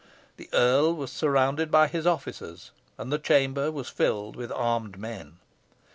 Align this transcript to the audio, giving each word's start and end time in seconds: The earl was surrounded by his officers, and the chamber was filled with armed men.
The 0.37 0.49
earl 0.51 0.95
was 0.95 1.11
surrounded 1.11 1.69
by 1.69 1.87
his 1.87 2.07
officers, 2.07 2.71
and 2.97 3.13
the 3.13 3.19
chamber 3.19 3.71
was 3.71 3.87
filled 3.87 4.35
with 4.35 4.51
armed 4.51 4.97
men. 4.97 5.37